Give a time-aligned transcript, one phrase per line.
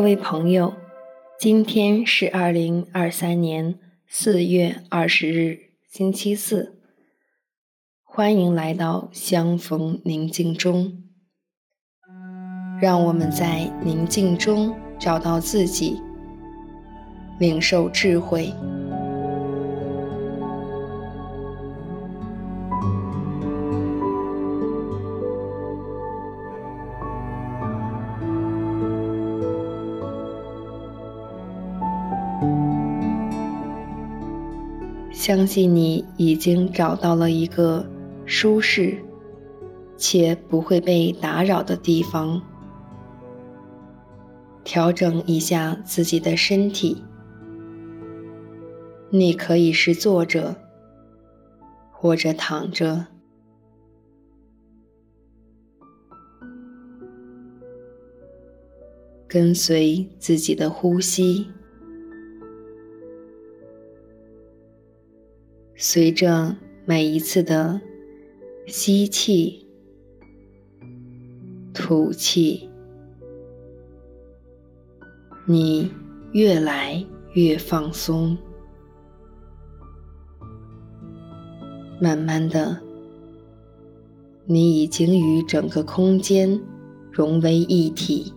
[0.00, 0.72] 各位朋友，
[1.38, 3.78] 今天是二零二三年
[4.08, 5.58] 四月二十日，
[5.90, 6.80] 星期四。
[8.02, 11.04] 欢迎来到相逢宁静中，
[12.80, 16.00] 让我们在宁静中找到自己，
[17.38, 18.54] 领受智慧。
[35.30, 37.88] 相信你已经找到了一个
[38.26, 38.98] 舒适
[39.96, 42.42] 且不会被打扰的地方，
[44.64, 47.04] 调整一下自己的身体。
[49.10, 50.56] 你可以是坐着，
[51.92, 53.06] 或者躺着，
[59.28, 61.46] 跟随自己的呼吸。
[65.82, 67.80] 随着每一次的
[68.66, 69.66] 吸气、
[71.72, 72.68] 吐气，
[75.46, 75.90] 你
[76.32, 78.36] 越来越放松。
[81.98, 82.78] 慢慢的，
[84.44, 86.60] 你已经与整个空间
[87.10, 88.30] 融为一体。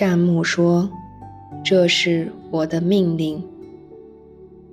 [0.00, 0.88] 善牧说
[1.62, 3.44] ：“这是我的命令，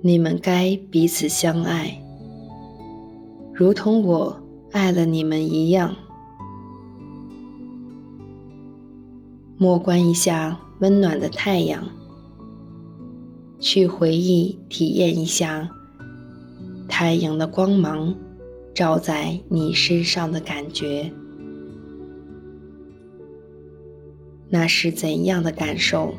[0.00, 2.02] 你们该彼此相爱，
[3.52, 5.94] 如同我爱了你们一样。”
[9.58, 11.84] 默观一下温暖的太阳，
[13.60, 15.68] 去回忆体验一下
[16.88, 18.14] 太阳的光芒
[18.72, 21.12] 照在你身上的感觉。
[24.50, 26.14] 那是怎样的感受？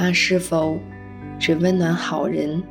[0.00, 0.80] 他是否
[1.38, 2.62] 只温暖好人，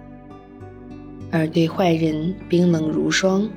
[1.29, 3.47] 而对坏人冰冷如霜？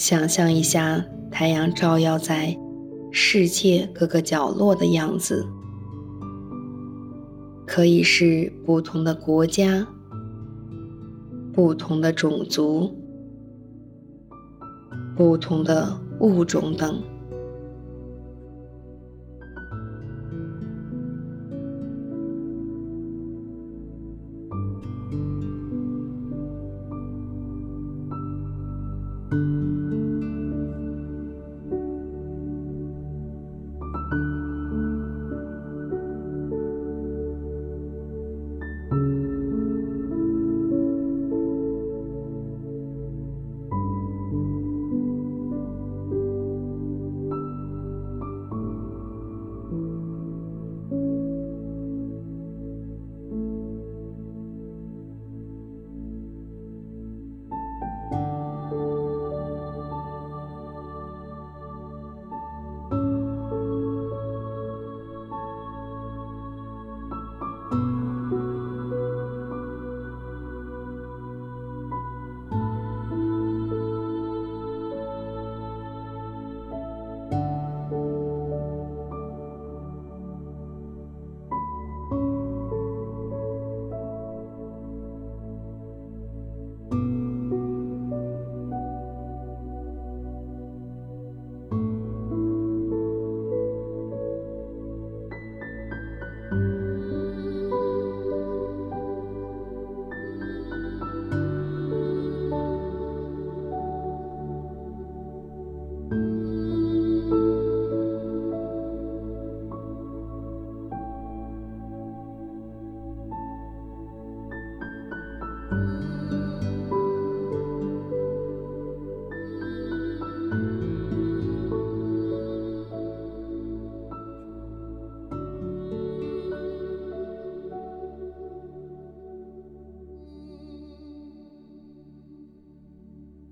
[0.00, 2.56] 想象一下太阳照耀在
[3.12, 5.46] 世界各个角落的样子，
[7.66, 9.86] 可以是不同的国家、
[11.52, 12.96] 不同的种族、
[15.14, 17.02] 不同的物种等。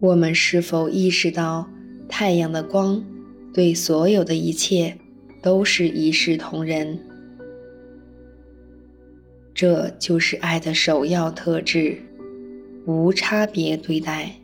[0.00, 1.68] 我们是否意识到，
[2.08, 3.04] 太阳的光
[3.52, 4.96] 对所有的一切
[5.42, 7.00] 都是一视同仁？
[9.52, 11.98] 这就是爱的首要特质，
[12.86, 14.36] 无差别对待。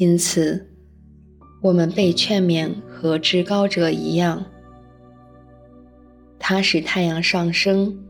[0.00, 0.66] 因此，
[1.60, 4.46] 我们被劝勉和至高者一样，
[6.38, 8.02] 他使太阳上升，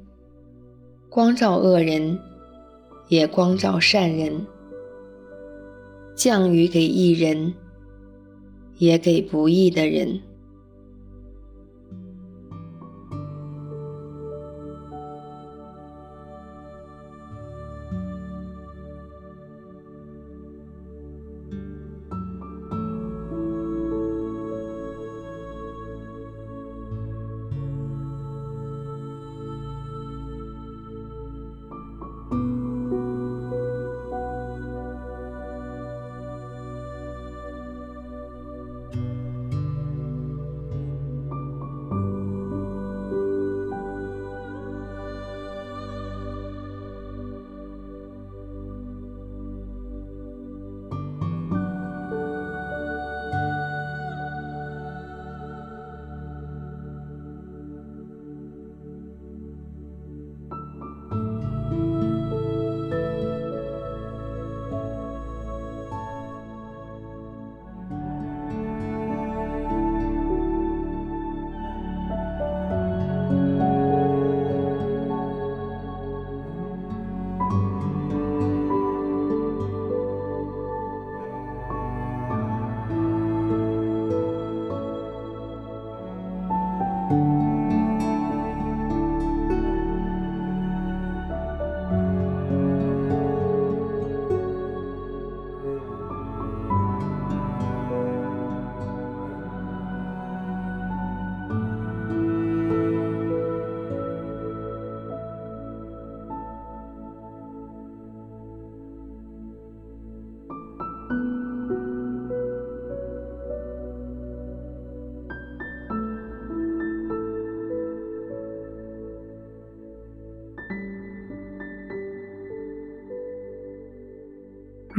[1.08, 2.16] 光照恶人，
[3.08, 4.46] 也光照善人；
[6.14, 7.52] 降雨给义人，
[8.78, 10.20] 也给不义的人。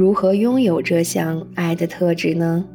[0.02, 2.66] 如何拥有这项爱的特质呢？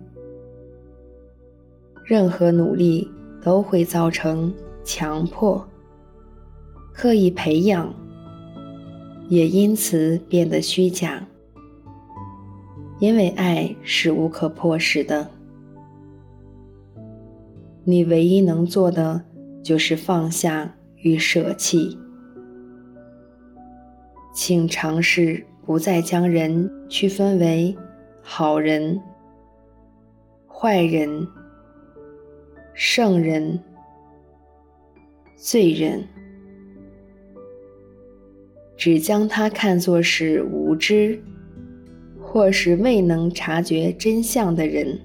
[2.05, 3.11] 任何努力
[3.43, 4.55] 都会造成
[4.85, 5.69] 强迫，
[6.93, 7.93] 刻意培养，
[9.29, 11.27] 也因此变得虚假。
[13.01, 15.29] 因为爱是无可迫使的，
[17.83, 19.21] 你唯一能做的
[19.65, 21.99] 就是放下与舍弃。
[24.33, 27.77] 请尝试不再将人区分为
[28.23, 28.99] 好人、
[30.49, 31.29] 坏人。
[32.79, 33.59] 圣人、
[35.35, 36.07] 罪人，
[38.77, 41.19] 只将他看作是无知，
[42.21, 45.01] 或是未能察觉真相的人。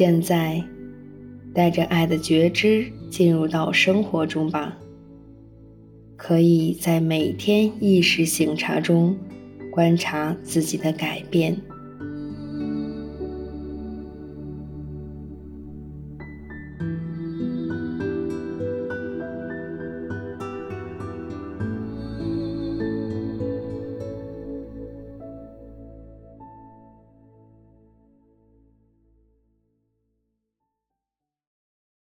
[0.00, 0.64] 现在，
[1.52, 4.78] 带着爱的觉知进入到生活中吧。
[6.16, 9.14] 可以在每天意识醒察中
[9.70, 11.54] 观察自己的改变。